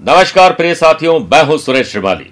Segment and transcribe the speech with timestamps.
[0.00, 2.30] नमस्कार प्रिय साथियों, मैं हूँ सुरेश श्रीमाली।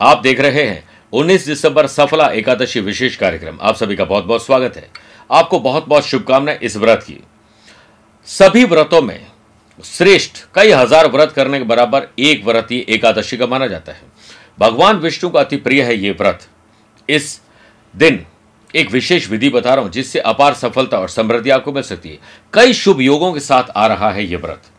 [0.00, 4.44] आप देख रहे हैं 19 दिसंबर सफला एकादशी विशेष कार्यक्रम। आप सभी का बहुत बहुत
[4.46, 4.90] स्वागत है।
[5.30, 7.18] आपको बहुत बहुत शुभकामनाएँ इस व्रत की।
[8.28, 9.26] सभी व्रतों में
[9.84, 14.02] श्रेष्ठ कई हज़ार व्रत करने के बराबर एक व्रत ही एकादशी का माना जाता है।
[14.58, 16.46] भगवान विष्णु का अति प्रिय है ये व्रत।
[17.08, 17.40] इस
[17.94, 18.24] दिन
[18.74, 22.18] एक विशेष विधि बता रहा हूँ, जिससे अपार सफलता और समृद्धि आपको मिल सकती है।
[22.52, 24.70] कई शुभ योगों के साथ आ रहा है यह व्रत।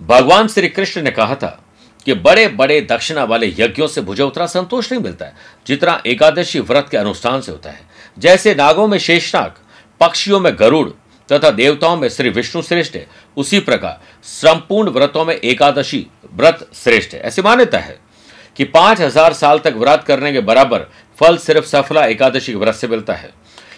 [0.00, 1.58] भगवान श्री कृष्ण ने कहा था
[2.06, 5.34] कि बड़े बड़े दक्षिणा वाले यज्ञों से मुझे उतना संतोष नहीं मिलता है,
[5.66, 7.80] जितना एकादशी व्रत के अनुष्ठान से होता है।
[8.18, 9.54] जैसे नागों में शेषनाग,
[10.00, 10.88] पक्षियों में गरुड़
[11.28, 17.14] तथा देवताओं में श्री विष्णु श्रेष्ठ है, उसी प्रकार संपूर्ण व्रतों में एकादशी व्रत श्रेष्ठ
[17.14, 17.98] है। ऐसी मान्यता है
[18.56, 20.86] कि पाँच हज़ार साल तक व्रत करने के बराबर
[21.18, 23.32] फल सिर्फ़ सफला एकादशी व्रत से मिलता है।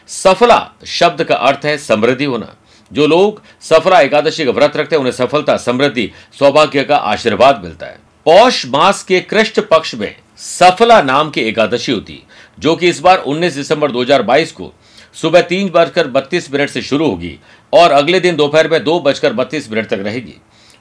[0.09, 2.55] सफला शब्द का अर्थ है समृद्धि होना।
[2.93, 7.87] जो लोग सफला एकादशी का व्रत रखते हैं, उन्हें सफलता, समृद्धि, सौभाग्य का आशीर्वाद मिलता
[7.87, 12.23] है। पौष मास के कृष्ण पक्ष में सफला नाम की एकादशी होती,
[12.59, 14.73] जो कि इस बार 19 दिसंबर 2022 को
[15.15, 17.39] सुबह तीन बजकर बत्तीस मिनट से शुरू होगी
[17.73, 20.35] और अगले दिन दोपहर में दो बजकर बत्तीस मिनट तक रहेगी।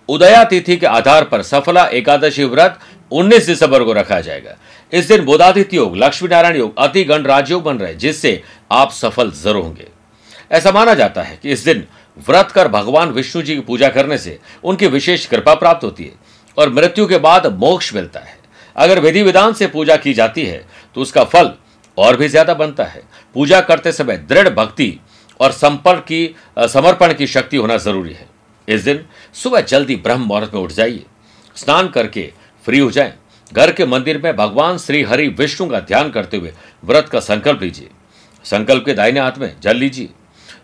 [0.10, 2.80] उदया तिथि के आधार पर सफला एकादशी व्रत
[3.12, 4.56] 19 दिसंबर को रखा जाएगा।
[4.94, 9.32] इस दिन बोधादित्य योग लक्ष्मी नारायण योग, अति गण राजयोग बन रहे जिससे आप सफल
[9.34, 9.88] ज़रूर होंगे।
[10.52, 11.86] ऐसा माना जाता है कि इस दिन
[12.18, 16.14] व्रत कर भगवान विष्णु जी की पूजा करने से उनकी विशेष कृपा प्राप्त होती है
[16.58, 18.40] और मृत्यु के बाद मोक्ष मिलता है।
[18.76, 21.52] अगर विधि विधान से पूजा की जाती है तो उसका फल
[21.98, 23.02] और भी ज़्यादा बनता है।
[23.36, 24.98] पूजा करते समय दृढ़ भक्ति
[25.40, 26.36] और संपर्क की
[26.68, 28.28] समर्पण की शक्ति होना ज़रूरी है।
[28.68, 31.04] इस दिन सुबह जल्दी ब्रह्म मुहूर्त में उठ जाइए,
[31.58, 32.32] स्नान करके
[32.66, 33.14] फ्री हो जाएँ।
[33.52, 37.62] घर के मंदिर में भगवान श्री हरि विष्णु का ध्यान करते हुए व्रत का संकल्प
[37.62, 37.90] लीजिए।
[38.46, 40.10] संकल्प के दाहिने हाथ में जल लीजिए।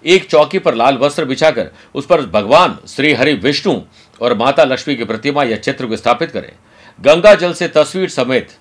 [0.08, 3.80] एक चौकी पर लाल वस्त्र बिछाकर उस पर भगवान, श्री हरि विष्णु
[4.22, 6.52] और माता लक्ष्मी की प्रतिमा या चित्र को स्थापित करें।
[7.00, 8.52] गंगा जल से तस्वीर समेत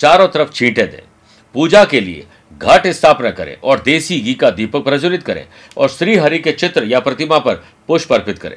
[0.00, 1.02] चारों तरफ़ छींटे दें।
[1.54, 2.26] पूजा के लिए
[2.60, 5.46] घट स्थापना करें और देसी घी का दीपक प्रज्वलित करें
[5.76, 8.56] और श्री हरि के चित्र या प्रतिमा पर पुष्प अर्पित करें।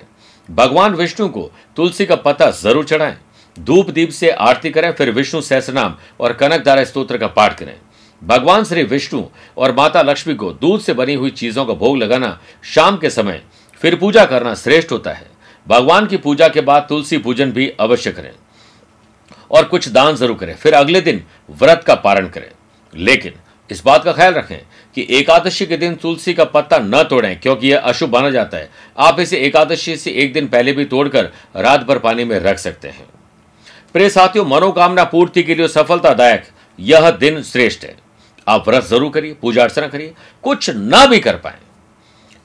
[0.50, 3.18] भगवान विष्णु को तुलसी का पत्ता ज़रूर चढ़ाएँ।
[3.58, 7.76] धूप दीप से आरती करें, फिर विष्णु सहसनाम और कनकदारा स्त्रोत्र का पाठ करें।
[8.24, 9.24] भगवान श्री विष्णु
[9.58, 13.42] और माता लक्ष्मी को दूध से बनी हुई चीज़ों का भोग लगाना शाम के समय
[13.82, 15.26] फिर पूजा करना श्रेष्ठ होता है।
[15.68, 18.32] भगवान की पूजा के बाद तुलसी पूजन भी अवश्य करें
[19.52, 22.50] और कुछ दान ज़रूर करें, फिर अगले दिन व्रत का पारण करें।
[22.94, 23.34] लेकिन
[23.70, 24.58] इस बात का ख्याल रखें
[24.98, 28.70] कि एकादशी के दिन तुलसी का पत्ता न तोड़ें, क्योंकि यह अशुभ माना जाता है।
[28.98, 32.88] आप इसे एकादशी से एक दिन पहले भी तोड़कर रात भर पानी में रख सकते
[32.88, 33.06] हैं।
[33.96, 36.46] प्रिय साथियों, मनोकामना पूर्ति के लिए सफलतादायक
[36.80, 37.96] यह दिन श्रेष्ठ है।
[38.48, 41.60] आप व्रत ज़रूर करिए, पूजा अर्चना करिए, कुछ ना भी कर पाए।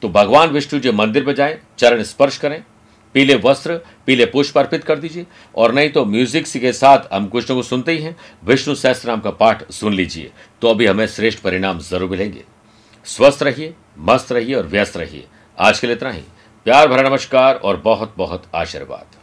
[0.03, 2.62] तो भगवान विष्णु जी मंदिर में जाएँ, चरण स्पर्श करें,
[3.14, 3.76] पीले वस्त्र,
[4.06, 7.66] पीले पुष्प अर्पित कर दीजिए, और नहीं तो म्यूज़िक के साथ हम कुछ न कुछ
[7.66, 10.31] सुनते ही हैं। विष्णु सहस्त्र नाम का पाठ सुन लीजिए
[10.62, 12.44] तो अभी हमें श्रेष्ठ परिणाम ज़रूर मिलेंगे।
[13.06, 15.26] स्वस्थ रहिए, मस्त रहिए और व्यस्त रहिए।
[15.58, 16.22] आज के लिए इतना ही।
[16.66, 19.18] प्यार भरा नमस्कार और बहुत बहुत आशीर्वाद।